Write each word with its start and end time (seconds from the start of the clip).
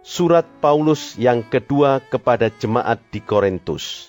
Surat 0.00 0.48
Paulus 0.64 1.12
yang 1.20 1.44
kedua 1.44 2.00
kepada 2.00 2.48
jemaat 2.48 3.04
di 3.12 3.20
Korintus. 3.20 4.08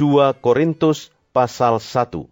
2 0.00 0.32
Korintus 0.40 1.12
pasal 1.36 1.76
1. 1.76 2.24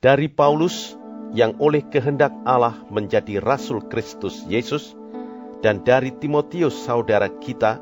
Dari 0.00 0.32
Paulus 0.32 0.96
yang 1.36 1.52
oleh 1.60 1.84
kehendak 1.84 2.32
Allah 2.48 2.72
menjadi 2.88 3.44
rasul 3.44 3.84
Kristus 3.92 4.40
Yesus 4.48 4.96
dan 5.60 5.84
dari 5.84 6.16
Timotius 6.16 6.72
saudara 6.88 7.28
kita 7.28 7.76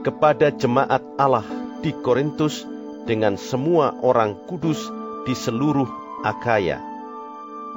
kepada 0.00 0.48
jemaat 0.48 1.04
Allah 1.20 1.44
di 1.84 1.92
Korintus 1.92 2.64
dengan 3.04 3.36
semua 3.36 3.92
orang 4.00 4.40
kudus 4.48 4.88
di 5.28 5.36
seluruh 5.36 5.88
Akaya. 6.24 6.80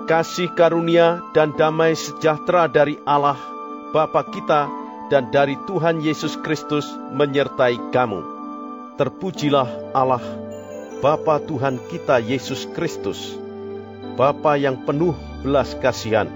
Kasih 0.08 0.56
karunia 0.56 1.20
dan 1.36 1.52
damai 1.60 1.92
sejahtera 1.92 2.72
dari 2.72 2.96
Allah 3.04 3.36
Bapa 3.92 4.24
kita 4.32 4.85
dan 5.10 5.30
dari 5.30 5.54
Tuhan 5.70 6.02
Yesus 6.02 6.34
Kristus 6.42 6.86
menyertai 7.14 7.94
kamu. 7.94 8.22
Terpujilah 8.96 9.92
Allah, 9.92 10.24
Bapa 11.04 11.38
Tuhan 11.44 11.78
kita 11.92 12.24
Yesus 12.24 12.66
Kristus, 12.74 13.36
Bapa 14.16 14.56
yang 14.56 14.88
penuh 14.88 15.14
belas 15.44 15.76
kasihan, 15.78 16.32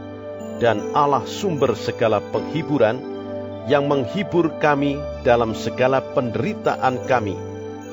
dan 0.59 0.91
Allah 0.91 1.23
sumber 1.23 1.73
segala 1.73 2.19
penghiburan, 2.19 2.99
yang 3.71 3.87
menghibur 3.87 4.59
kami 4.59 4.99
dalam 5.23 5.55
segala 5.55 6.03
penderitaan 6.03 7.07
kami, 7.07 7.37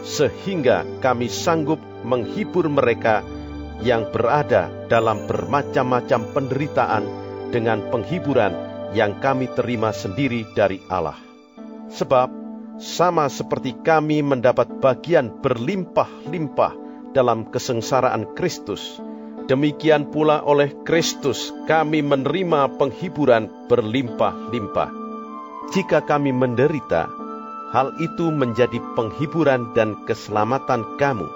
sehingga 0.03 0.83
kami 0.99 1.31
sanggup 1.31 1.79
menghibur 2.03 2.67
mereka 2.67 3.23
yang 3.85 4.09
berada 4.09 4.73
dalam 4.89 5.29
bermacam-macam 5.29 6.21
penderitaan 6.33 7.05
dengan 7.53 7.87
penghiburan 7.93 8.66
yang 8.92 9.19
kami 9.19 9.51
terima 9.51 9.91
sendiri 9.91 10.47
dari 10.55 10.79
Allah. 10.87 11.19
Sebab 11.91 12.29
sama 12.77 13.33
seperti 13.33 13.73
kami 13.81 14.20
mendapat 14.20 14.69
bagian 14.84 15.41
berlimpah-limpah 15.41 16.73
dalam 17.17 17.48
kesengsaraan 17.48 18.37
Kristus, 18.37 19.01
demikian 19.48 20.12
pula 20.12 20.45
oleh 20.45 20.77
Kristus 20.84 21.55
kami 21.64 22.05
menerima 22.05 22.77
penghiburan 22.77 23.48
berlimpah-limpah. 23.73 24.91
Jika 25.73 26.05
kami 26.05 26.31
menderita, 26.37 27.09
hal 27.73 27.97
itu 27.98 28.29
menjadi 28.29 28.79
penghiburan 28.95 29.73
dan 29.73 30.05
keselamatan 30.05 31.01
kamu. 31.01 31.27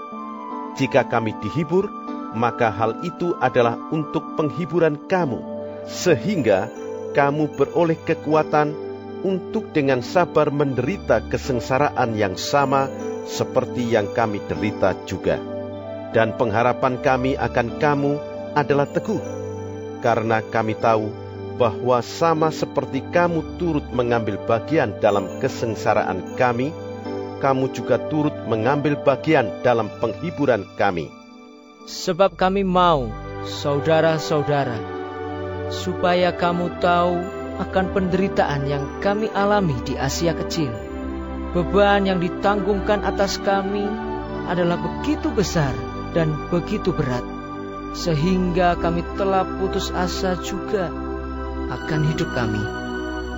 Jika 0.78 1.08
kami 1.08 1.34
dihibur, 1.42 1.90
maka 2.36 2.70
hal 2.70 3.02
itu 3.02 3.34
adalah 3.42 3.74
untuk 3.90 4.38
penghiburan 4.38 5.08
kamu, 5.10 5.42
sehingga 5.90 6.70
kamu 7.12 7.54
beroleh 7.58 7.98
kekuatan 7.98 8.72
untuk 9.20 9.70
dengan 9.76 10.00
sabar 10.00 10.48
menderita 10.48 11.20
kesengsaraan 11.28 12.16
yang 12.16 12.34
sama 12.40 12.88
seperti 13.28 13.92
yang 13.92 14.10
kami 14.10 14.40
derita 14.48 14.96
juga. 15.04 15.36
Dan 16.10 16.34
pengharapan 16.34 16.98
kami 16.98 17.38
akan 17.38 17.78
kamu 17.78 18.12
adalah 18.58 18.88
teguh, 18.90 19.22
karena 20.02 20.42
kami 20.42 20.74
tahu 20.74 21.06
bahwa 21.54 22.00
sama 22.02 22.48
seperti 22.50 23.04
kamu 23.14 23.60
turut 23.60 23.84
mengambil 23.92 24.40
bagian 24.48 24.96
dalam 24.98 25.38
kesengsaraan 25.38 26.34
kami, 26.34 26.74
kamu 27.38 27.70
juga 27.76 28.00
turut 28.10 28.34
mengambil 28.50 28.98
bagian 28.98 29.46
dalam 29.62 29.86
penghiburan 30.02 30.66
kami. 30.74 31.12
Sebab 31.86 32.34
kami 32.34 32.66
mau, 32.66 33.06
saudara-saudara, 33.46 34.89
supaya 35.70 36.34
kamu 36.34 36.82
tahu 36.82 37.16
akan 37.62 37.86
penderitaan 37.94 38.66
yang 38.66 38.84
kami 38.98 39.30
alami 39.30 39.78
di 39.86 39.94
Asia 39.94 40.34
Kecil. 40.34 40.70
Beban 41.50 42.06
yang 42.06 42.22
ditanggungkan 42.22 43.02
atas 43.02 43.38
kami 43.42 43.86
adalah 44.46 44.78
begitu 44.78 45.30
besar 45.30 45.70
dan 46.14 46.34
begitu 46.50 46.90
berat, 46.90 47.22
sehingga 47.94 48.78
kami 48.78 49.02
telah 49.14 49.46
putus 49.58 49.90
asa 49.94 50.38
juga 50.42 50.90
akan 51.70 52.00
hidup 52.10 52.30
kami. 52.34 52.62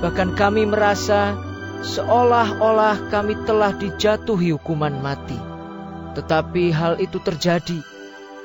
Bahkan 0.00 0.34
kami 0.34 0.66
merasa 0.66 1.36
seolah-olah 1.84 3.12
kami 3.12 3.36
telah 3.44 3.76
dijatuhi 3.76 4.56
hukuman 4.56 4.92
mati. 5.02 5.38
Tetapi 6.12 6.68
hal 6.72 7.00
itu 7.00 7.16
terjadi 7.20 7.80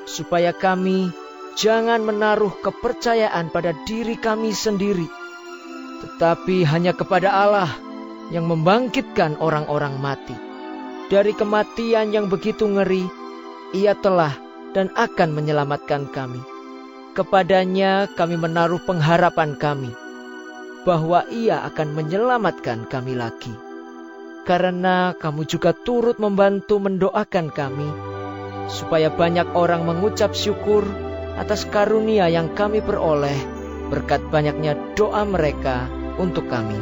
supaya 0.07 0.55
kami 0.55 1.11
Jangan 1.57 2.05
menaruh 2.05 2.53
kepercayaan 2.61 3.49
pada 3.49 3.73
diri 3.89 4.13
kami 4.13 4.53
sendiri, 4.53 5.09
tetapi 6.05 6.61
hanya 6.61 6.93
kepada 6.93 7.33
Allah 7.33 7.73
yang 8.29 8.45
membangkitkan 8.45 9.41
orang-orang 9.41 9.97
mati. 9.97 10.37
Dari 11.09 11.33
kematian 11.33 12.13
yang 12.13 12.29
begitu 12.29 12.69
ngeri, 12.69 13.09
Ia 13.73 13.97
telah 13.97 14.37
dan 14.77 14.93
akan 14.93 15.33
menyelamatkan 15.33 16.13
kami. 16.13 16.37
Kepadanya 17.17 18.05
kami 18.13 18.37
menaruh 18.37 18.85
pengharapan 18.85 19.57
kami 19.57 19.89
bahwa 20.85 21.25
Ia 21.33 21.65
akan 21.73 21.97
menyelamatkan 21.97 22.85
kami 22.85 23.17
lagi. 23.17 23.57
Karena 24.45 25.17
kamu 25.17 25.49
juga 25.49 25.73
turut 25.73 26.21
membantu 26.21 26.77
mendoakan 26.77 27.49
kami, 27.49 27.89
supaya 28.69 29.09
banyak 29.09 29.57
orang 29.57 29.89
mengucap 29.89 30.37
syukur 30.37 30.85
atas 31.37 31.69
karunia 31.69 32.25
yang 32.27 32.49
kami 32.57 32.81
peroleh 32.81 33.37
berkat 33.93 34.19
banyaknya 34.33 34.75
doa 34.97 35.23
mereka 35.23 35.87
untuk 36.17 36.49
kami. 36.49 36.75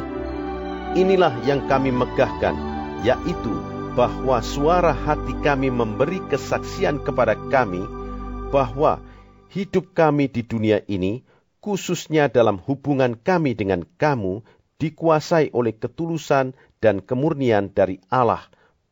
Inilah 0.96 1.36
yang 1.44 1.68
kami 1.68 1.92
megahkan, 1.92 2.56
yaitu 3.04 3.52
bahwa 3.92 4.40
suara 4.40 4.96
hati 4.96 5.36
kami 5.44 5.68
memberi 5.68 6.24
kesaksian 6.32 7.04
kepada 7.04 7.36
kami 7.52 7.84
bahwa 8.48 9.04
hidup 9.52 9.92
kami 9.92 10.32
di 10.32 10.40
dunia 10.40 10.80
ini, 10.88 11.20
khususnya 11.60 12.32
dalam 12.32 12.56
hubungan 12.64 13.12
kami 13.12 13.52
dengan 13.52 13.84
kamu, 14.00 14.40
dikuasai 14.80 15.52
oleh 15.52 15.76
ketulusan 15.76 16.56
dan 16.80 17.04
kemurnian 17.04 17.72
dari 17.72 18.00
Allah, 18.08 18.44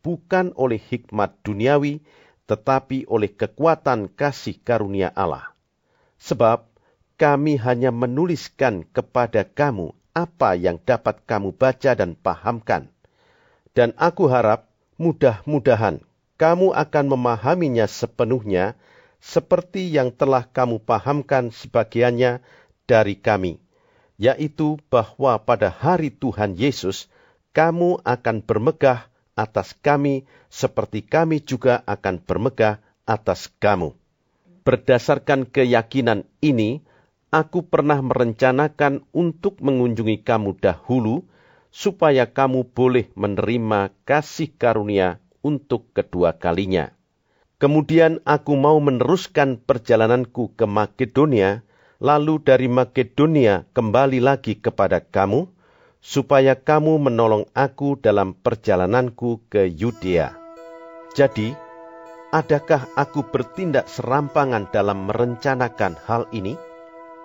bukan 0.04 0.52
oleh 0.56 0.80
hikmat 0.80 1.40
duniawi, 1.44 2.04
tetapi 2.44 3.08
oleh 3.08 3.32
kekuatan 3.32 4.12
kasih 4.12 4.60
karunia 4.60 5.08
Allah. 5.12 5.53
Sebab 6.18 6.66
kami 7.14 7.58
hanya 7.62 7.94
menuliskan 7.94 8.82
kepada 8.90 9.46
kamu 9.46 9.94
apa 10.14 10.54
yang 10.54 10.78
dapat 10.82 11.22
kamu 11.26 11.54
baca 11.54 11.94
dan 11.94 12.14
pahamkan. 12.14 12.90
Dan 13.74 13.90
aku 13.98 14.30
harap 14.30 14.70
mudah-mudahan 14.98 15.98
kamu 16.38 16.74
akan 16.74 17.04
memahaminya 17.14 17.86
sepenuhnya 17.86 18.78
seperti 19.22 19.90
yang 19.90 20.14
telah 20.14 20.46
kamu 20.46 20.82
pahamkan 20.82 21.50
sebagiannya 21.54 22.42
dari 22.84 23.16
kami, 23.16 23.62
yaitu 24.20 24.76
bahwa 24.92 25.38
pada 25.40 25.72
hari 25.72 26.12
Tuhan 26.12 26.54
Yesus 26.54 27.08
kamu 27.56 28.02
akan 28.04 28.36
bermegah 28.44 29.08
atas 29.34 29.74
kami 29.82 30.26
seperti 30.50 31.02
kami 31.02 31.42
juga 31.42 31.82
akan 31.86 32.22
bermegah 32.22 32.78
atas 33.06 33.50
kamu. 33.58 33.96
Berdasarkan 34.64 35.44
keyakinan 35.44 36.24
ini, 36.40 36.80
aku 37.28 37.68
pernah 37.68 38.00
merencanakan 38.00 39.04
untuk 39.12 39.60
mengunjungi 39.60 40.24
kamu 40.24 40.56
dahulu, 40.56 41.28
supaya 41.68 42.32
kamu 42.32 42.72
boleh 42.72 43.12
menerima 43.12 43.92
kasih 44.08 44.56
karunia 44.56 45.20
untuk 45.44 45.92
kedua 45.92 46.40
kalinya. 46.40 46.96
Kemudian 47.60 48.24
aku 48.24 48.56
mau 48.56 48.80
meneruskan 48.80 49.60
perjalananku 49.60 50.56
ke 50.56 50.64
Makedonia, 50.64 51.60
lalu 52.00 52.40
dari 52.40 52.64
Makedonia 52.64 53.68
kembali 53.76 54.24
lagi 54.24 54.56
kepada 54.56 55.04
kamu, 55.04 55.44
supaya 56.00 56.56
kamu 56.56 57.04
menolong 57.04 57.44
aku 57.52 58.00
dalam 58.00 58.32
perjalananku 58.32 59.44
ke 59.52 59.68
Yudea. 59.68 60.36
Jadi, 61.12 61.52
Adakah 62.34 62.90
aku 62.98 63.22
bertindak 63.30 63.86
serampangan 63.86 64.66
dalam 64.74 65.06
merencanakan 65.06 65.94
hal 66.02 66.26
ini? 66.34 66.58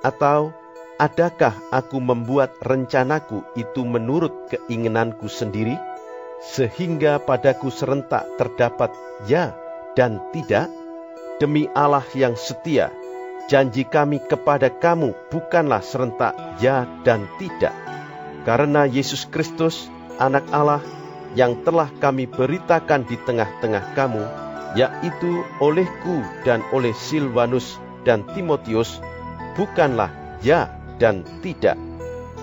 Atau 0.05 0.53
adakah 1.01 1.57
aku 1.73 1.97
membuat 1.97 2.53
rencanaku 2.61 3.41
itu 3.57 3.89
menurut 3.89 4.53
keinginanku 4.53 5.25
sendiri, 5.25 5.73
sehingga 6.45 7.17
padaku 7.25 7.73
serentak 7.73 8.21
terdapat 8.37 8.93
ya 9.25 9.57
dan 9.97 10.21
tidak? 10.29 10.69
Demi 11.41 11.65
Allah 11.73 12.05
yang 12.13 12.37
setia, 12.37 12.93
janji 13.49 13.89
kami 13.89 14.21
kepada 14.21 14.69
kamu 14.69 15.17
bukanlah 15.33 15.81
serentak 15.81 16.37
ya 16.61 16.85
dan 17.01 17.25
tidak. 17.41 17.73
Karena 18.45 18.85
Yesus 18.85 19.25
Kristus, 19.25 19.89
anak 20.21 20.45
Allah, 20.53 20.85
yang 21.33 21.65
telah 21.65 21.89
kami 21.97 22.29
beritakan 22.29 23.09
di 23.09 23.17
tengah-tengah 23.17 23.97
kamu, 23.97 24.48
yaitu 24.77 25.41
olehku 25.57 26.21
dan 26.45 26.61
oleh 26.69 26.93
Silvanus 26.93 27.81
dan 28.05 28.25
Timotius, 28.35 29.01
bukanlah 29.57 30.13
ya 30.45 30.69
dan 31.01 31.25
tidak, 31.41 31.77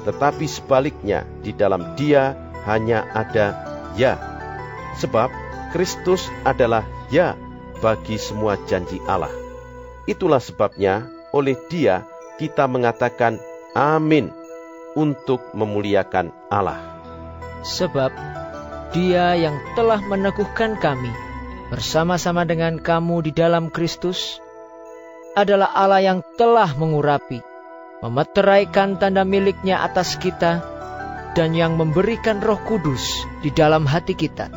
tetapi 0.08 0.46
sebaliknya 0.50 1.22
di 1.44 1.54
dalam 1.54 1.94
dia 1.94 2.34
hanya 2.66 3.06
ada 3.14 3.54
ya. 3.94 4.18
Sebab 4.96 5.28
Kristus 5.76 6.26
adalah 6.42 6.82
ya 7.12 7.36
bagi 7.84 8.16
semua 8.16 8.56
janji 8.64 8.96
Allah. 9.04 9.32
Itulah 10.08 10.40
sebabnya 10.40 11.04
oleh 11.36 11.58
dia 11.68 12.06
kita 12.40 12.64
mengatakan 12.64 13.36
amin 13.76 14.32
untuk 14.96 15.44
memuliakan 15.52 16.32
Allah. 16.48 16.80
Sebab 17.66 18.08
dia 18.94 19.36
yang 19.36 19.58
telah 19.76 20.00
meneguhkan 20.00 20.78
kami 20.80 21.25
bersama-sama 21.66 22.46
dengan 22.46 22.78
kamu 22.78 23.26
di 23.26 23.32
dalam 23.34 23.68
Kristus 23.74 24.38
adalah 25.34 25.74
Allah 25.74 26.00
yang 26.00 26.20
telah 26.38 26.72
mengurapi, 26.78 27.42
memeteraikan 28.00 28.96
tanda 28.96 29.26
miliknya 29.26 29.82
atas 29.82 30.16
kita, 30.16 30.64
dan 31.36 31.52
yang 31.52 31.76
memberikan 31.76 32.40
roh 32.40 32.56
kudus 32.64 33.28
di 33.44 33.52
dalam 33.52 33.84
hati 33.84 34.16
kita, 34.16 34.48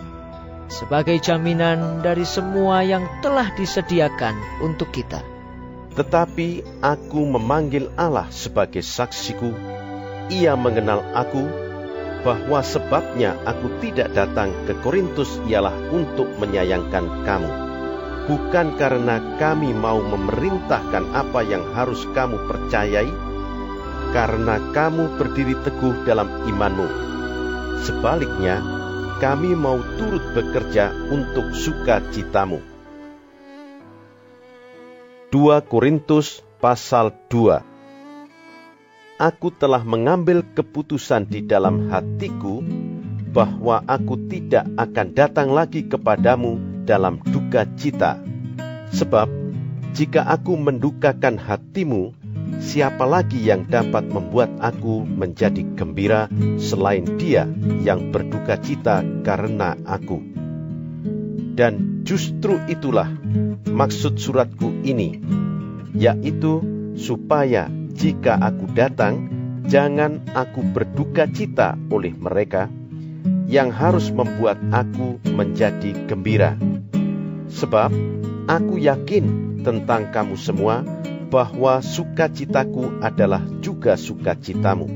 sebagai 0.72 1.20
jaminan 1.20 2.00
dari 2.00 2.24
semua 2.24 2.88
yang 2.88 3.04
telah 3.20 3.52
disediakan 3.58 4.64
untuk 4.64 4.88
kita. 4.96 5.20
Tetapi 6.00 6.80
aku 6.80 7.22
memanggil 7.28 7.92
Allah 8.00 8.32
sebagai 8.32 8.80
saksiku, 8.80 9.52
ia 10.32 10.56
mengenal 10.56 11.04
aku, 11.12 11.69
bahwa 12.24 12.60
sebabnya 12.60 13.36
aku 13.48 13.72
tidak 13.80 14.12
datang 14.12 14.52
ke 14.68 14.76
Korintus 14.84 15.40
ialah 15.48 15.76
untuk 15.92 16.28
menyayangkan 16.40 17.24
kamu. 17.24 17.52
Bukan 18.30 18.78
karena 18.78 19.40
kami 19.42 19.74
mau 19.74 19.98
memerintahkan 20.04 21.16
apa 21.16 21.42
yang 21.42 21.66
harus 21.74 22.06
kamu 22.14 22.38
percayai, 22.46 23.10
karena 24.14 24.62
kamu 24.76 25.18
berdiri 25.18 25.58
teguh 25.66 26.06
dalam 26.06 26.30
imanmu. 26.46 26.88
Sebaliknya, 27.82 28.62
kami 29.18 29.58
mau 29.58 29.82
turut 29.98 30.22
bekerja 30.38 30.94
untuk 31.10 31.56
sukacitamu. 31.58 32.62
2 35.30 35.62
Korintus 35.70 36.42
pasal 36.58 37.14
2 37.30 37.69
aku 39.20 39.52
telah 39.52 39.84
mengambil 39.84 40.48
keputusan 40.56 41.28
di 41.28 41.44
dalam 41.44 41.92
hatiku 41.92 42.64
bahwa 43.36 43.84
aku 43.84 44.16
tidak 44.32 44.66
akan 44.80 45.08
datang 45.12 45.52
lagi 45.52 45.86
kepadamu 45.86 46.56
dalam 46.88 47.20
duka 47.28 47.68
cita. 47.76 48.18
Sebab 48.96 49.28
jika 49.92 50.24
aku 50.24 50.56
mendukakan 50.56 51.36
hatimu, 51.36 52.16
siapa 52.64 53.04
lagi 53.04 53.44
yang 53.44 53.68
dapat 53.68 54.08
membuat 54.08 54.50
aku 54.64 55.04
menjadi 55.04 55.68
gembira 55.76 56.32
selain 56.58 57.06
dia 57.20 57.46
yang 57.84 58.16
berduka 58.16 58.56
cita 58.58 59.04
karena 59.22 59.76
aku? 59.84 60.24
Dan 61.60 62.02
justru 62.08 62.56
itulah 62.72 63.12
maksud 63.68 64.16
suratku 64.16 64.80
ini, 64.88 65.20
yaitu 65.92 66.64
supaya 66.96 67.68
jika 68.00 68.40
aku 68.40 68.72
datang, 68.72 69.28
jangan 69.68 70.24
aku 70.32 70.64
berduka 70.64 71.28
cita 71.28 71.76
oleh 71.92 72.16
mereka 72.16 72.72
yang 73.44 73.76
harus 73.76 74.08
membuat 74.08 74.56
aku 74.72 75.20
menjadi 75.28 76.08
gembira. 76.08 76.56
Sebab 77.52 77.92
aku 78.48 78.80
yakin 78.80 79.60
tentang 79.68 80.16
kamu 80.16 80.40
semua 80.40 80.88
bahwa 81.28 81.84
sukacitaku 81.84 83.04
adalah 83.04 83.44
juga 83.60 84.00
sukacitamu. 84.00 84.88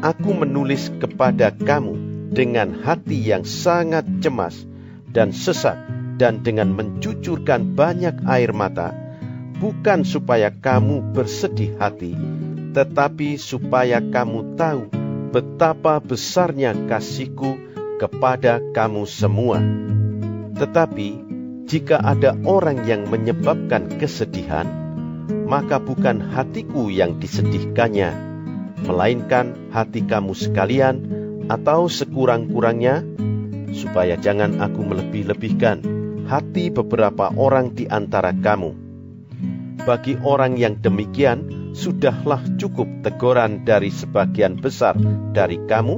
Aku 0.00 0.32
menulis 0.32 0.88
kepada 0.96 1.52
kamu 1.52 1.92
dengan 2.32 2.72
hati 2.72 3.20
yang 3.20 3.44
sangat 3.44 4.08
cemas 4.24 4.64
dan 5.12 5.36
sesak 5.36 5.76
dan 6.16 6.40
dengan 6.40 6.72
mencucurkan 6.72 7.76
banyak 7.76 8.16
air 8.24 8.56
mata 8.56 9.09
bukan 9.60 10.08
supaya 10.08 10.48
kamu 10.48 11.12
bersedih 11.12 11.76
hati, 11.76 12.16
tetapi 12.72 13.36
supaya 13.36 14.00
kamu 14.00 14.56
tahu 14.56 14.88
betapa 15.36 16.00
besarnya 16.00 16.72
kasihku 16.88 17.60
kepada 18.00 18.64
kamu 18.72 19.04
semua. 19.04 19.60
Tetapi 20.56 21.08
jika 21.68 22.00
ada 22.00 22.32
orang 22.48 22.88
yang 22.88 23.04
menyebabkan 23.12 24.00
kesedihan, 24.00 24.64
maka 25.44 25.76
bukan 25.76 26.24
hatiku 26.32 26.88
yang 26.88 27.20
disedihkannya, 27.20 28.16
melainkan 28.88 29.68
hati 29.76 30.08
kamu 30.08 30.32
sekalian 30.32 30.96
atau 31.52 31.92
sekurang-kurangnya, 31.92 33.04
supaya 33.76 34.16
jangan 34.16 34.56
aku 34.56 34.80
melebih-lebihkan 34.88 35.84
hati 36.26 36.72
beberapa 36.72 37.28
orang 37.36 37.76
di 37.76 37.86
antara 37.86 38.32
kamu 38.34 38.89
bagi 39.82 40.16
orang 40.20 40.56
yang 40.60 40.78
demikian, 40.78 41.72
sudahlah 41.72 42.40
cukup 42.60 42.86
teguran 43.02 43.64
dari 43.64 43.88
sebagian 43.88 44.60
besar 44.60 44.96
dari 45.32 45.58
kamu, 45.64 45.96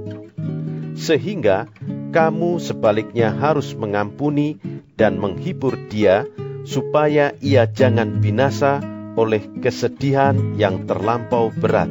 sehingga 0.94 1.69
kamu 2.12 2.61
sebaliknya 2.61 3.32
harus 3.32 3.73
mengampuni 3.73 4.61
dan 4.94 5.17
menghibur 5.19 5.75
dia, 5.88 6.29
supaya 6.62 7.34
ia 7.43 7.67
jangan 7.67 8.23
binasa 8.23 8.84
oleh 9.19 9.43
kesedihan 9.61 10.57
yang 10.57 10.88
terlampau 10.88 11.52
berat. 11.52 11.90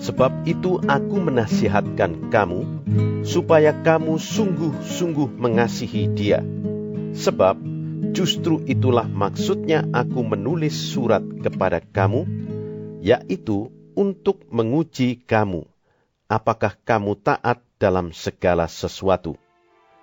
Sebab 0.00 0.48
itu, 0.48 0.80
aku 0.80 1.16
menasihatkan 1.20 2.32
kamu, 2.32 2.60
supaya 3.20 3.76
kamu 3.76 4.16
sungguh-sungguh 4.16 5.36
mengasihi 5.36 6.08
dia, 6.16 6.40
sebab 7.12 7.69
Justru 8.00 8.64
itulah 8.64 9.04
maksudnya 9.04 9.84
aku 9.92 10.24
menulis 10.24 10.72
surat 10.72 11.20
kepada 11.20 11.84
kamu, 11.84 12.24
yaitu 13.04 13.68
untuk 13.92 14.40
menguji 14.48 15.20
kamu, 15.28 15.68
apakah 16.24 16.72
kamu 16.88 17.20
taat 17.20 17.60
dalam 17.76 18.16
segala 18.16 18.64
sesuatu. 18.64 19.36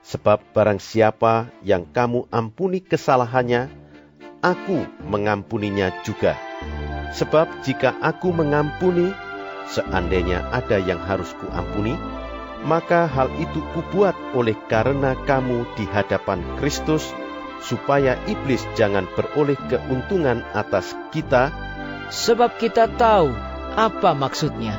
Sebab 0.05 0.39
barang 0.53 0.79
siapa 0.79 1.49
yang 1.65 1.89
kamu 1.89 2.29
ampuni 2.29 2.79
kesalahannya, 2.79 3.67
aku 4.45 4.85
mengampuninya 5.03 5.91
juga. 6.05 6.37
Sebab 7.17 7.65
jika 7.65 7.97
aku 7.99 8.29
mengampuni, 8.29 9.09
seandainya 9.73 10.47
ada 10.53 10.77
yang 10.79 11.01
harus 11.01 11.33
kuampuni, 11.35 11.97
maka 12.63 13.05
hal 13.05 13.29
itu 13.37 13.59
kubuat 13.75 14.15
oleh 14.33 14.55
karena 14.71 15.13
kamu 15.27 15.67
di 15.75 15.85
hadapan 15.89 16.39
Kristus, 16.57 17.11
supaya 17.61 18.19
iblis 18.29 18.63
jangan 18.77 19.09
beroleh 19.17 19.57
keuntungan 19.69 20.45
atas 20.53 20.93
kita, 21.09 21.49
sebab 22.13 22.55
kita 22.61 22.87
tahu 22.97 23.33
apa 23.77 24.11
maksudnya. 24.17 24.77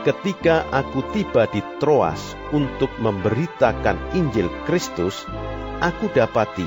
Ketika 0.00 0.64
aku 0.72 1.04
tiba 1.12 1.44
di 1.52 1.60
Troas 1.76 2.32
untuk 2.56 2.88
memberitakan 2.96 4.16
Injil 4.16 4.48
Kristus, 4.64 5.28
aku 5.84 6.08
dapati 6.08 6.64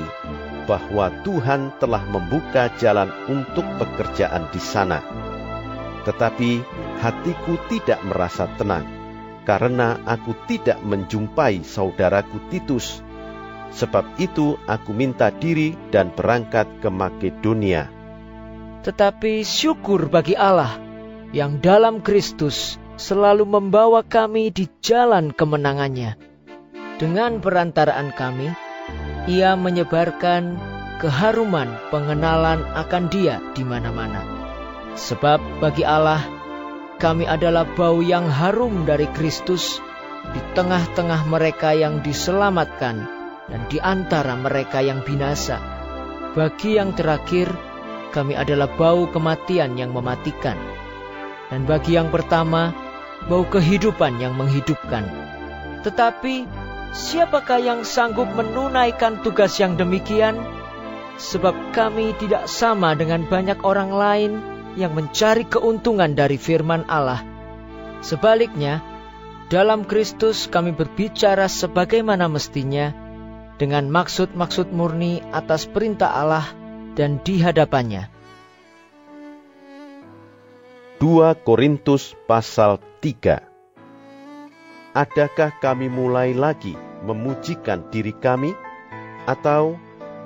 bahwa 0.70 1.10
Tuhan 1.26 1.74
telah 1.82 2.06
membuka 2.08 2.70
jalan 2.78 3.10
untuk 3.26 3.66
pekerjaan 3.82 4.48
di 4.54 4.62
sana. 4.62 5.02
Tetapi 6.06 6.62
hatiku 7.02 7.58
tidak 7.66 8.00
merasa 8.06 8.46
tenang, 8.54 8.86
karena 9.42 9.98
aku 10.06 10.32
tidak 10.46 10.78
menjumpai 10.86 11.66
saudaraku 11.66 12.38
Titus, 12.54 13.02
Sebab 13.72 14.20
itu 14.20 14.60
aku 14.68 14.92
minta 14.92 15.32
diri 15.32 15.78
dan 15.88 16.12
berangkat 16.12 16.68
ke 16.84 16.88
Makedonia. 16.92 17.88
Tetapi 18.84 19.40
syukur 19.40 20.12
bagi 20.12 20.36
Allah 20.36 20.76
yang 21.32 21.58
dalam 21.58 22.04
Kristus 22.04 22.76
selalu 22.94 23.48
membawa 23.48 24.04
kami 24.04 24.52
di 24.54 24.70
jalan 24.84 25.32
kemenangannya. 25.32 26.14
Dengan 27.00 27.42
perantaraan 27.42 28.14
kami, 28.14 28.54
ia 29.26 29.58
menyebarkan 29.58 30.54
keharuman 31.02 31.66
pengenalan 31.90 32.62
akan 32.76 33.10
dia 33.10 33.42
di 33.58 33.66
mana-mana. 33.66 34.22
Sebab 34.94 35.58
bagi 35.58 35.82
Allah, 35.82 36.22
kami 37.02 37.26
adalah 37.26 37.66
bau 37.66 37.98
yang 37.98 38.30
harum 38.30 38.86
dari 38.86 39.10
Kristus 39.10 39.82
di 40.30 40.40
tengah-tengah 40.54 41.26
mereka 41.26 41.74
yang 41.74 41.98
diselamatkan 42.00 43.10
dan 43.48 43.68
di 43.68 43.78
antara 43.80 44.34
mereka 44.38 44.80
yang 44.80 45.04
binasa. 45.04 45.60
Bagi 46.34 46.80
yang 46.80 46.96
terakhir, 46.96 47.52
kami 48.10 48.34
adalah 48.34 48.70
bau 48.74 49.06
kematian 49.10 49.78
yang 49.78 49.94
mematikan. 49.94 50.56
Dan 51.52 51.68
bagi 51.68 51.94
yang 51.94 52.10
pertama, 52.10 52.74
bau 53.30 53.46
kehidupan 53.46 54.18
yang 54.18 54.34
menghidupkan. 54.34 55.06
Tetapi, 55.86 56.48
siapakah 56.96 57.60
yang 57.60 57.80
sanggup 57.84 58.26
menunaikan 58.32 59.20
tugas 59.22 59.60
yang 59.60 59.76
demikian? 59.78 60.40
Sebab 61.14 61.54
kami 61.70 62.16
tidak 62.18 62.50
sama 62.50 62.98
dengan 62.98 63.22
banyak 63.28 63.62
orang 63.62 63.94
lain 63.94 64.32
yang 64.74 64.90
mencari 64.98 65.46
keuntungan 65.46 66.18
dari 66.18 66.34
firman 66.34 66.82
Allah. 66.90 67.22
Sebaliknya, 68.02 68.82
dalam 69.46 69.86
Kristus 69.86 70.50
kami 70.50 70.74
berbicara 70.74 71.46
sebagaimana 71.46 72.26
mestinya, 72.26 73.03
dengan 73.54 73.86
maksud-maksud 73.86 74.74
murni 74.74 75.22
atas 75.30 75.70
perintah 75.70 76.10
Allah 76.10 76.46
dan 76.98 77.22
di 77.22 77.38
hadapannya. 77.38 78.10
2 80.98 81.44
Korintus 81.44 82.16
pasal 82.24 82.78
3 83.02 84.94
Adakah 84.94 85.50
kami 85.58 85.90
mulai 85.90 86.32
lagi 86.32 86.78
memujikan 87.02 87.90
diri 87.90 88.14
kami? 88.14 88.54
Atau 89.26 89.74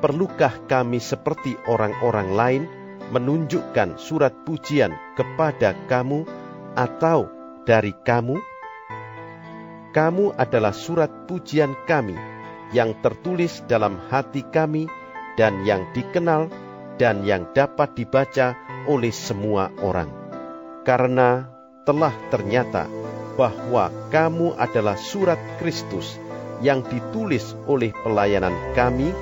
perlukah 0.05 0.69
kami 0.69 1.01
seperti 1.01 1.57
orang-orang 1.67 2.29
lain 2.37 2.63
menunjukkan 3.09 3.97
surat 3.97 4.45
pujian 4.45 4.93
kepada 5.17 5.73
kamu 5.89 6.29
atau 6.77 7.33
dari 7.65 7.97
kamu? 8.05 8.37
Kamu 9.97 10.37
adalah 10.37 10.77
surat 10.77 11.25
pujian 11.25 11.73
kami 11.89 12.38
yang 12.75 12.97
tertulis 13.01 13.65
dalam 13.65 13.97
hati 14.13 14.45
kami 14.45 14.89
dan 15.41 15.65
yang 15.65 15.89
dikenal 15.95 16.51
dan 16.99 17.23
yang 17.23 17.47
dapat 17.55 17.95
dibaca 17.95 18.59
oleh 18.91 19.15
semua 19.15 19.71
orang. 19.81 20.11
Karena 20.83 21.47
telah 21.87 22.13
ternyata 22.29 22.91
bahwa 23.39 23.89
kamu 24.11 24.59
adalah 24.59 24.99
surat 24.99 25.39
Kristus 25.63 26.19
yang 26.59 26.83
ditulis 26.91 27.55
oleh 27.71 27.95
pelayanan 28.03 28.53
kami, 28.75 29.15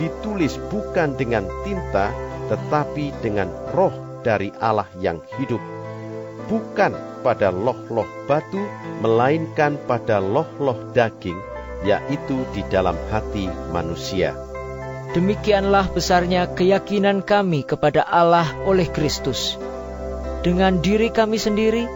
ditulis 0.00 0.56
bukan 0.72 1.12
dengan 1.20 1.44
tinta, 1.62 2.10
tetapi 2.48 3.12
dengan 3.20 3.52
roh 3.76 3.92
dari 4.24 4.48
Allah 4.56 4.88
yang 4.96 5.20
hidup. 5.36 5.60
Bukan 6.48 6.96
pada 7.20 7.52
loh-loh 7.52 8.08
batu, 8.24 8.62
melainkan 9.04 9.76
pada 9.84 10.16
loh-loh 10.16 10.80
daging, 10.96 11.36
yaitu 11.86 12.42
di 12.54 12.66
dalam 12.66 12.96
hati 13.10 13.46
manusia. 13.70 14.34
Demikianlah 15.16 15.88
besarnya 15.88 16.52
keyakinan 16.52 17.24
kami 17.24 17.64
kepada 17.64 18.04
Allah 18.04 18.44
oleh 18.68 18.84
Kristus. 18.92 19.56
Dengan 20.44 20.84
diri 20.84 21.08
kami 21.08 21.40
sendiri, 21.40 21.88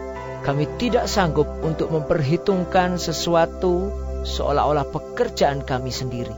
kami 0.43 0.65
tidak 0.81 1.05
sanggup 1.05 1.47
untuk 1.61 1.93
memperhitungkan 1.93 2.97
sesuatu 2.97 3.93
seolah-olah 4.25 4.89
pekerjaan 4.89 5.61
kami 5.61 5.93
sendiri. 5.93 6.33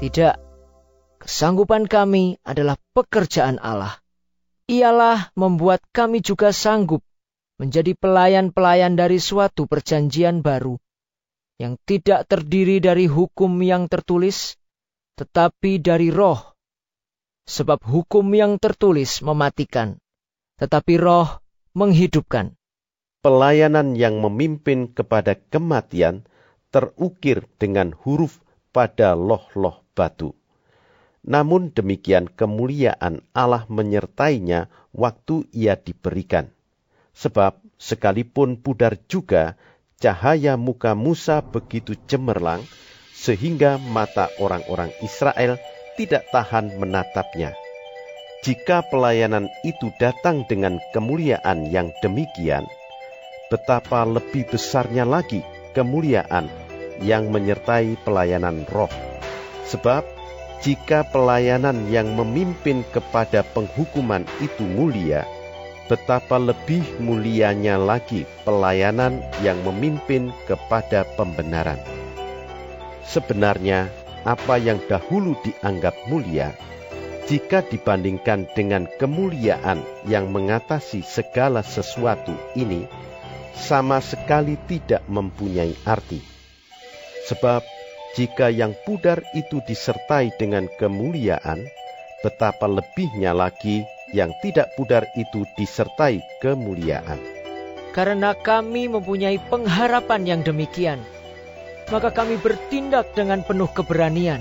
Tidak, 0.00 0.34
kesanggupan 1.20 1.90
kami 1.90 2.38
adalah 2.46 2.78
pekerjaan 2.94 3.58
Allah. 3.60 3.98
Ialah 4.70 5.34
membuat 5.34 5.82
kami 5.90 6.22
juga 6.22 6.54
sanggup 6.54 7.02
menjadi 7.60 7.92
pelayan-pelayan 7.98 8.94
dari 8.94 9.18
suatu 9.18 9.66
perjanjian 9.66 10.40
baru 10.40 10.80
yang 11.60 11.76
tidak 11.84 12.24
terdiri 12.24 12.80
dari 12.80 13.04
hukum 13.04 13.60
yang 13.60 13.84
tertulis, 13.84 14.56
tetapi 15.20 15.76
dari 15.76 16.08
roh. 16.08 16.56
Sebab 17.44 17.84
hukum 17.84 18.24
yang 18.32 18.56
tertulis 18.56 19.20
mematikan, 19.20 20.00
tetapi 20.56 20.96
roh 20.96 21.44
menghidupkan. 21.76 22.56
Pelayanan 23.20 23.92
yang 23.92 24.24
memimpin 24.24 24.88
kepada 24.88 25.36
kematian 25.36 26.24
terukir 26.72 27.44
dengan 27.60 27.92
huruf 27.92 28.40
pada 28.72 29.12
loh-loh 29.12 29.84
batu. 29.92 30.32
Namun 31.20 31.76
demikian 31.76 32.32
kemuliaan 32.32 33.20
Allah 33.36 33.68
menyertainya 33.68 34.72
waktu 34.96 35.44
ia 35.52 35.76
diberikan. 35.76 36.48
Sebab 37.12 37.60
sekalipun 37.76 38.56
pudar 38.56 38.96
juga 39.04 39.60
cahaya 40.00 40.56
muka 40.56 40.96
Musa 40.96 41.44
begitu 41.44 41.92
cemerlang, 42.08 42.64
sehingga 43.12 43.76
mata 43.76 44.32
orang-orang 44.40 44.88
Israel 45.04 45.60
tidak 46.00 46.24
tahan 46.32 46.80
menatapnya. 46.80 47.52
Jika 48.40 48.80
pelayanan 48.88 49.52
itu 49.68 49.92
datang 50.00 50.48
dengan 50.48 50.80
kemuliaan 50.96 51.68
yang 51.68 51.92
demikian, 52.00 52.64
betapa 53.52 54.08
lebih 54.08 54.48
besarnya 54.48 55.04
lagi 55.04 55.44
kemuliaan 55.76 56.48
yang 57.04 57.28
menyertai 57.28 58.00
pelayanan 58.00 58.64
roh. 58.72 58.88
Sebab 59.68 60.08
jika 60.64 61.04
pelayanan 61.12 61.92
yang 61.92 62.16
memimpin 62.16 62.80
kepada 62.88 63.44
penghukuman 63.44 64.24
itu 64.40 64.64
mulia, 64.64 65.28
betapa 65.90 66.38
lebih 66.38 66.86
mulianya 67.02 67.74
lagi 67.74 68.22
pelayanan 68.46 69.18
yang 69.42 69.58
memimpin 69.66 70.30
kepada 70.46 71.02
pembenaran. 71.18 71.82
Sebenarnya, 73.02 73.90
apa 74.22 74.54
yang 74.54 74.78
dahulu 74.86 75.34
dianggap 75.42 75.98
mulia, 76.06 76.54
jika 77.26 77.66
dibandingkan 77.66 78.46
dengan 78.54 78.86
kemuliaan 79.02 79.82
yang 80.06 80.30
mengatasi 80.30 81.02
segala 81.02 81.66
sesuatu 81.66 82.38
ini, 82.54 82.86
sama 83.58 83.98
sekali 83.98 84.54
tidak 84.70 85.02
mempunyai 85.10 85.74
arti. 85.82 86.22
Sebab, 87.26 87.66
jika 88.14 88.46
yang 88.46 88.78
pudar 88.86 89.26
itu 89.34 89.58
disertai 89.66 90.30
dengan 90.38 90.70
kemuliaan, 90.78 91.66
betapa 92.22 92.70
lebihnya 92.70 93.34
lagi 93.34 93.82
yang 94.10 94.34
tidak 94.42 94.74
pudar 94.74 95.06
itu 95.14 95.46
disertai 95.54 96.22
kemuliaan. 96.42 97.18
Karena 97.90 98.38
kami 98.38 98.86
mempunyai 98.86 99.42
pengharapan 99.50 100.22
yang 100.22 100.40
demikian, 100.46 101.02
maka 101.90 102.14
kami 102.14 102.38
bertindak 102.38 103.10
dengan 103.18 103.42
penuh 103.42 103.66
keberanian, 103.66 104.38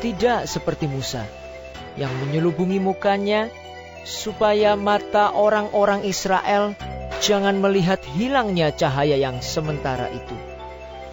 tidak 0.00 0.48
seperti 0.48 0.88
Musa 0.88 1.28
yang 2.00 2.12
menyelubungi 2.24 2.80
mukanya 2.80 3.52
supaya 4.08 4.72
mata 4.74 5.30
orang-orang 5.36 6.02
Israel 6.08 6.72
jangan 7.20 7.60
melihat 7.60 8.00
hilangnya 8.16 8.72
cahaya 8.72 9.14
yang 9.20 9.44
sementara 9.44 10.08
itu. 10.10 10.36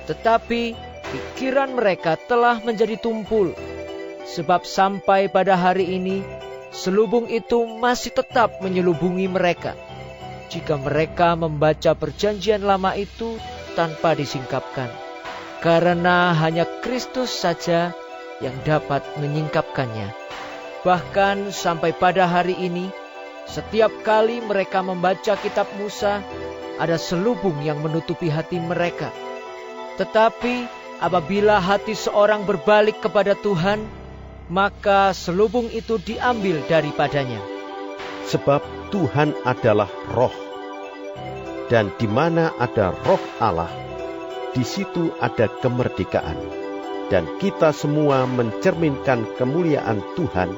Tetapi 0.08 0.74
pikiran 1.12 1.76
mereka 1.76 2.16
telah 2.16 2.64
menjadi 2.64 2.98
tumpul, 2.98 3.54
sebab 4.26 4.64
sampai 4.66 5.30
pada 5.30 5.60
hari 5.60 6.00
ini 6.00 6.39
selubung 6.80 7.28
itu 7.28 7.60
masih 7.76 8.16
tetap 8.16 8.64
menyelubungi 8.64 9.28
mereka. 9.28 9.76
Jika 10.48 10.80
mereka 10.80 11.36
membaca 11.36 11.92
perjanjian 11.92 12.64
lama 12.64 12.96
itu 12.96 13.36
tanpa 13.76 14.16
disingkapkan 14.16 15.10
karena 15.60 16.32
hanya 16.32 16.64
Kristus 16.80 17.36
saja 17.36 17.92
yang 18.40 18.56
dapat 18.64 19.04
menyingkapkannya. 19.20 20.16
Bahkan 20.88 21.52
sampai 21.52 21.92
pada 21.92 22.24
hari 22.24 22.56
ini, 22.56 22.88
setiap 23.44 23.92
kali 24.08 24.40
mereka 24.40 24.80
membaca 24.80 25.36
kitab 25.36 25.68
Musa, 25.76 26.24
ada 26.80 26.96
selubung 26.96 27.60
yang 27.60 27.84
menutupi 27.84 28.32
hati 28.32 28.64
mereka. 28.64 29.12
Tetapi 30.00 30.64
apabila 31.04 31.60
hati 31.60 31.92
seorang 31.92 32.48
berbalik 32.48 33.04
kepada 33.04 33.36
Tuhan, 33.36 33.84
maka 34.50 35.14
selubung 35.14 35.70
itu 35.70 36.02
diambil 36.02 36.66
daripadanya. 36.66 37.40
Sebab 38.30 38.62
Tuhan 38.90 39.38
adalah 39.46 39.90
roh, 40.14 40.34
dan 41.70 41.94
di 42.02 42.10
mana 42.10 42.54
ada 42.58 42.94
roh 43.06 43.22
Allah, 43.38 43.70
di 44.58 44.66
situ 44.66 45.14
ada 45.22 45.46
kemerdekaan, 45.46 46.38
dan 47.14 47.26
kita 47.38 47.70
semua 47.70 48.26
mencerminkan 48.26 49.38
kemuliaan 49.38 50.02
Tuhan 50.18 50.50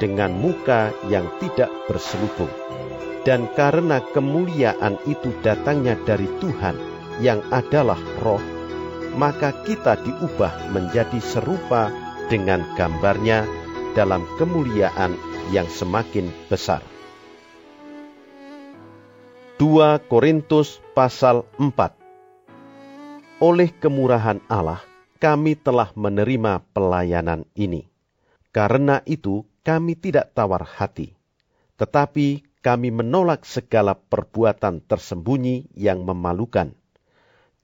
dengan 0.00 0.32
muka 0.32 0.92
yang 1.08 1.28
tidak 1.40 1.72
berselubung. 1.88 2.52
Dan 3.20 3.52
karena 3.52 4.00
kemuliaan 4.00 4.96
itu 5.04 5.28
datangnya 5.44 5.92
dari 6.08 6.24
Tuhan 6.40 6.72
yang 7.20 7.44
adalah 7.52 8.00
roh, 8.24 8.40
maka 9.12 9.52
kita 9.52 10.00
diubah 10.00 10.72
menjadi 10.72 11.20
serupa 11.20 11.92
dengan 12.30 12.62
gambarnya 12.78 13.42
dalam 13.98 14.22
kemuliaan 14.38 15.18
yang 15.50 15.66
semakin 15.66 16.30
besar. 16.46 16.80
2 19.58 20.00
Korintus 20.08 20.80
pasal 20.96 21.44
4 21.58 21.92
Oleh 23.44 23.68
kemurahan 23.76 24.40
Allah, 24.48 24.80
kami 25.20 25.58
telah 25.58 25.92
menerima 25.92 26.64
pelayanan 26.72 27.44
ini. 27.58 27.84
Karena 28.54 29.04
itu, 29.04 29.44
kami 29.60 29.98
tidak 29.98 30.32
tawar 30.32 30.64
hati, 30.64 31.12
tetapi 31.76 32.46
kami 32.64 32.88
menolak 32.88 33.44
segala 33.44 33.92
perbuatan 33.92 34.80
tersembunyi 34.80 35.76
yang 35.76 36.08
memalukan. 36.08 36.72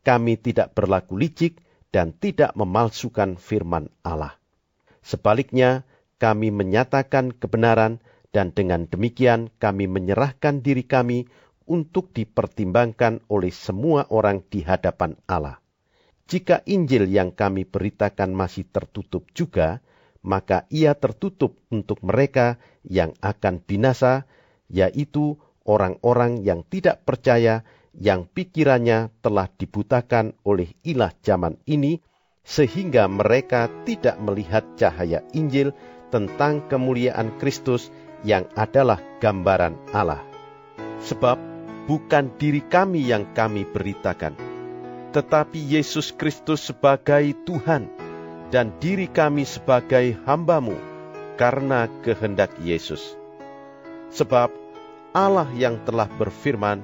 Kami 0.05 0.37
tidak 0.37 0.77
berlaku 0.77 1.17
licik 1.17 1.65
dan 1.89 2.13
tidak 2.13 2.53
memalsukan 2.53 3.41
firman 3.41 3.89
Allah. 4.05 4.37
Sebaliknya, 5.07 5.87
kami 6.19 6.51
menyatakan 6.51 7.31
kebenaran, 7.31 8.03
dan 8.35 8.51
dengan 8.51 8.91
demikian 8.91 9.55
kami 9.63 9.87
menyerahkan 9.87 10.67
diri 10.67 10.83
kami 10.83 11.31
untuk 11.71 12.11
dipertimbangkan 12.11 13.23
oleh 13.31 13.55
semua 13.55 14.11
orang 14.11 14.43
di 14.51 14.67
hadapan 14.67 15.15
Allah. 15.31 15.63
Jika 16.27 16.67
Injil 16.67 17.07
yang 17.07 17.31
kami 17.31 17.63
beritakan 17.63 18.35
masih 18.35 18.67
tertutup 18.67 19.31
juga, 19.31 19.79
maka 20.27 20.67
ia 20.75 20.99
tertutup 20.99 21.55
untuk 21.71 22.03
mereka 22.03 22.59
yang 22.83 23.15
akan 23.23 23.63
binasa, 23.63 24.27
yaitu 24.67 25.39
orang-orang 25.63 26.43
yang 26.43 26.67
tidak 26.67 27.07
percaya, 27.07 27.63
yang 27.95 28.27
pikirannya 28.27 29.15
telah 29.23 29.47
dibutakan 29.55 30.35
oleh 30.43 30.75
ilah 30.83 31.15
zaman 31.23 31.63
ini, 31.71 32.03
sehingga 32.47 33.11
mereka 33.11 33.67
tidak 33.83 34.23
melihat 34.23 34.63
cahaya 34.79 35.27
Injil 35.35 35.75
tentang 36.15 36.63
kemuliaan 36.71 37.35
Kristus 37.43 37.91
yang 38.23 38.47
adalah 38.55 39.03
gambaran 39.19 39.75
Allah. 39.91 40.23
Sebab 41.03 41.37
bukan 41.91 42.31
diri 42.39 42.63
kami 42.63 43.03
yang 43.03 43.27
kami 43.35 43.67
beritakan, 43.67 44.39
tetapi 45.11 45.59
Yesus 45.59 46.15
Kristus 46.15 46.71
sebagai 46.71 47.35
Tuhan 47.43 47.91
dan 48.55 48.71
diri 48.79 49.11
kami 49.11 49.43
sebagai 49.43 50.15
hambamu 50.23 50.79
karena 51.35 51.91
kehendak 52.07 52.55
Yesus. 52.63 53.19
Sebab 54.15 54.55
Allah 55.11 55.51
yang 55.59 55.83
telah 55.83 56.07
berfirman, 56.07 56.79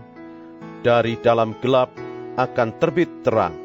dari 0.83 1.15
dalam 1.23 1.55
gelap 1.63 1.95
akan 2.35 2.75
terbit 2.83 3.23
terang 3.23 3.62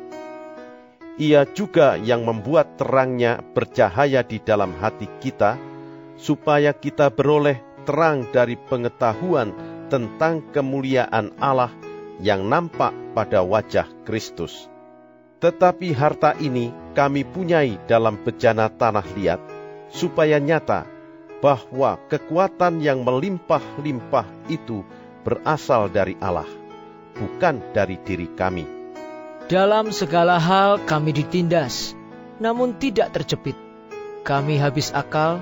ia 1.18 1.50
juga 1.50 1.98
yang 1.98 2.24
membuat 2.30 2.78
terangnya 2.78 3.42
bercahaya 3.42 4.22
di 4.22 4.38
dalam 4.38 4.78
hati 4.78 5.10
kita, 5.18 5.58
supaya 6.18 6.78
kita 6.78 7.10
beroleh 7.10 7.58
terang 7.90 8.30
dari 8.30 8.54
pengetahuan 8.54 9.54
tentang 9.90 10.46
kemuliaan 10.54 11.34
Allah 11.42 11.74
yang 12.22 12.46
nampak 12.46 12.94
pada 13.18 13.42
wajah 13.42 13.90
Kristus. 14.06 14.70
Tetapi 15.42 15.94
harta 15.94 16.34
ini 16.38 16.74
kami 16.94 17.26
punyai 17.26 17.82
dalam 17.90 18.22
bejana 18.22 18.70
tanah 18.70 19.06
liat, 19.18 19.42
supaya 19.90 20.38
nyata 20.38 20.86
bahwa 21.42 22.02
kekuatan 22.10 22.82
yang 22.82 23.06
melimpah-limpah 23.06 24.26
itu 24.50 24.82
berasal 25.22 25.90
dari 25.90 26.18
Allah, 26.18 26.50
bukan 27.18 27.62
dari 27.74 28.02
diri 28.02 28.30
kami. 28.34 28.77
Dalam 29.48 29.96
segala 29.96 30.44
hal 30.44 30.84
kami 30.84 31.16
ditindas, 31.16 31.96
namun 32.36 32.76
tidak 32.76 33.16
terjepit. 33.16 33.56
Kami 34.28 34.60
habis 34.60 34.92
akal, 34.92 35.40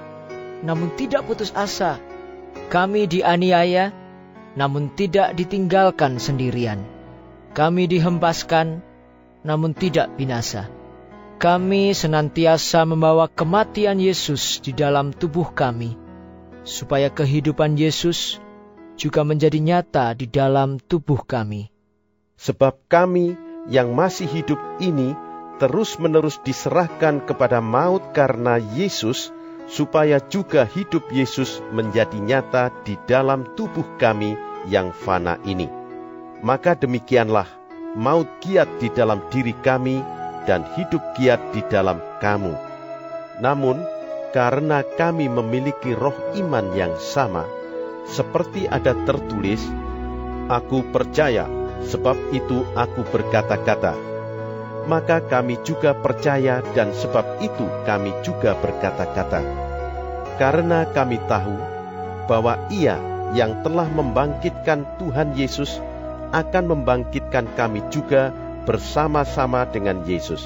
namun 0.62 0.94
tidak 0.94 1.26
putus 1.26 1.50
asa. 1.58 1.98
Kami 2.70 3.10
dianiaya, 3.10 3.90
namun 4.54 4.94
tidak 4.94 5.34
ditinggalkan 5.34 6.22
sendirian. 6.22 6.86
Kami 7.58 7.90
dihempaskan, 7.90 8.86
namun 9.42 9.74
tidak 9.74 10.14
binasa. 10.14 10.70
Kami 11.42 11.98
senantiasa 11.98 12.86
membawa 12.86 13.26
kematian 13.26 13.98
Yesus 13.98 14.62
di 14.62 14.70
dalam 14.78 15.18
tubuh 15.18 15.50
kami, 15.50 15.98
supaya 16.62 17.10
kehidupan 17.10 17.74
Yesus 17.74 18.38
juga 19.02 19.26
menjadi 19.26 19.58
nyata 19.58 20.14
di 20.14 20.30
dalam 20.30 20.78
tubuh 20.78 21.26
kami. 21.26 21.74
Sebab 22.38 22.86
kami 22.86 23.45
yang 23.66 23.94
masih 23.94 24.30
hidup 24.30 24.62
ini 24.78 25.18
terus-menerus 25.58 26.38
diserahkan 26.44 27.24
kepada 27.24 27.64
maut 27.64 28.12
karena 28.12 28.60
Yesus, 28.60 29.32
supaya 29.66 30.22
juga 30.22 30.68
hidup 30.68 31.10
Yesus 31.10 31.64
menjadi 31.74 32.20
nyata 32.22 32.70
di 32.86 33.00
dalam 33.10 33.48
tubuh 33.58 33.86
kami 33.98 34.38
yang 34.70 34.94
fana 34.94 35.42
ini. 35.48 35.72
Maka 36.46 36.78
demikianlah, 36.78 37.48
maut 37.98 38.30
giat 38.44 38.70
di 38.78 38.92
dalam 38.92 39.24
diri 39.32 39.56
kami 39.64 40.04
dan 40.46 40.62
hidup 40.78 41.02
giat 41.18 41.42
di 41.56 41.66
dalam 41.66 41.98
kamu. 42.22 42.54
Namun, 43.42 43.82
karena 44.36 44.84
kami 45.00 45.32
memiliki 45.32 45.96
roh 45.96 46.16
iman 46.38 46.76
yang 46.76 46.94
sama, 47.00 47.48
seperti 48.06 48.68
ada 48.70 48.94
tertulis, 49.08 49.64
Aku 50.46 50.86
percaya 50.94 51.50
sebab 51.84 52.16
itu 52.32 52.64
aku 52.78 53.04
berkata-kata. 53.04 53.94
Maka 54.86 55.18
kami 55.20 55.58
juga 55.66 55.98
percaya 55.98 56.62
dan 56.78 56.94
sebab 56.94 57.42
itu 57.42 57.66
kami 57.84 58.14
juga 58.22 58.54
berkata-kata. 58.54 59.42
Karena 60.38 60.86
kami 60.86 61.18
tahu 61.26 61.58
bahwa 62.30 62.60
ia 62.70 63.02
yang 63.34 63.66
telah 63.66 63.90
membangkitkan 63.90 64.86
Tuhan 65.02 65.34
Yesus 65.34 65.82
akan 66.30 66.64
membangkitkan 66.70 67.50
kami 67.58 67.82
juga 67.90 68.30
bersama-sama 68.70 69.66
dengan 69.66 70.06
Yesus. 70.06 70.46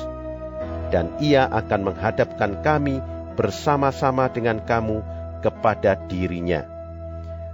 Dan 0.90 1.12
ia 1.22 1.46
akan 1.46 1.92
menghadapkan 1.92 2.64
kami 2.66 3.04
bersama-sama 3.36 4.32
dengan 4.32 4.64
kamu 4.64 5.04
kepada 5.44 5.96
dirinya. 6.08 6.66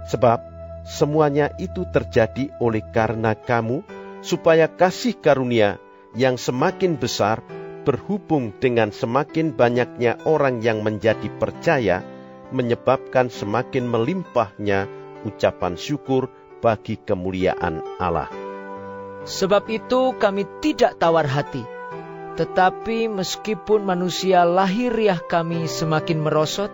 Sebab 0.06 0.55
Semuanya 0.86 1.50
itu 1.58 1.82
terjadi 1.90 2.54
oleh 2.62 2.86
karena 2.94 3.34
kamu, 3.34 3.82
supaya 4.22 4.70
kasih 4.70 5.18
karunia 5.18 5.82
yang 6.14 6.38
semakin 6.38 6.94
besar 6.94 7.42
berhubung 7.82 8.54
dengan 8.62 8.94
semakin 8.94 9.54
banyaknya 9.54 10.22
orang 10.22 10.62
yang 10.62 10.86
menjadi 10.86 11.26
percaya, 11.42 12.06
menyebabkan 12.54 13.30
semakin 13.30 13.90
melimpahnya 13.90 14.86
ucapan 15.26 15.74
syukur 15.74 16.30
bagi 16.62 17.02
kemuliaan 17.02 17.82
Allah. 17.98 18.30
Sebab 19.26 19.66
itu 19.66 20.14
kami 20.14 20.46
tidak 20.62 21.02
tawar 21.02 21.26
hati, 21.26 21.66
tetapi 22.38 23.10
meskipun 23.10 23.82
manusia 23.82 24.46
lahiriah 24.46 25.18
kami 25.18 25.66
semakin 25.66 26.22
merosot, 26.22 26.70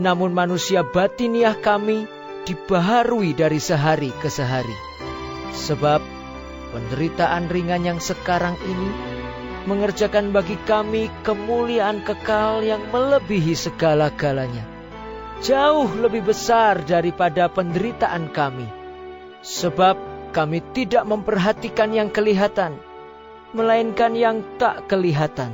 namun 0.00 0.32
manusia 0.32 0.80
batiniah 0.80 1.56
kami 1.60 2.08
dibaharui 2.42 3.34
dari 3.36 3.62
sehari 3.62 4.10
ke 4.18 4.26
sehari. 4.26 4.74
Sebab 5.52 6.00
penderitaan 6.72 7.46
ringan 7.52 7.84
yang 7.86 8.00
sekarang 8.00 8.56
ini 8.64 8.90
mengerjakan 9.68 10.34
bagi 10.34 10.58
kami 10.66 11.06
kemuliaan 11.22 12.02
kekal 12.02 12.66
yang 12.66 12.82
melebihi 12.90 13.54
segala-galanya. 13.54 14.66
Jauh 15.42 15.90
lebih 15.98 16.22
besar 16.30 16.82
daripada 16.86 17.50
penderitaan 17.50 18.30
kami. 18.30 18.66
Sebab 19.42 19.98
kami 20.30 20.62
tidak 20.70 21.02
memperhatikan 21.02 21.90
yang 21.90 22.08
kelihatan, 22.14 22.78
melainkan 23.50 24.14
yang 24.14 24.42
tak 24.56 24.86
kelihatan. 24.86 25.50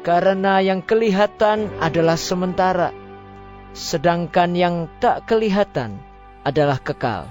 Karena 0.00 0.64
yang 0.64 0.80
kelihatan 0.80 1.68
adalah 1.84 2.16
sementara, 2.16 2.96
sedangkan 3.76 4.56
yang 4.56 4.88
tak 5.02 5.26
kelihatan 5.28 5.98
adalah 6.46 6.80
kekal. 6.80 7.28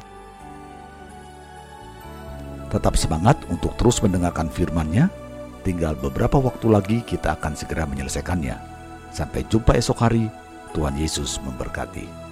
Tetap 2.67 2.99
semangat 2.99 3.39
untuk 3.47 3.73
terus 3.79 4.03
mendengarkan 4.03 4.51
firman-Nya. 4.51 5.07
Tinggal 5.63 5.95
beberapa 5.95 6.35
waktu 6.39 6.67
lagi 6.67 6.97
kita 7.03 7.39
akan 7.39 7.55
segera 7.55 7.87
menyelesaikannya. 7.87 8.55
Sampai 9.15 9.47
jumpa 9.47 9.75
esok 9.79 9.97
hari. 10.03 10.27
Tuhan 10.75 10.99
Yesus 10.99 11.39
memberkati. 11.41 12.26